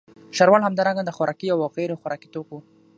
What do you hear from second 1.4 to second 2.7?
او غیرخوراکي توکو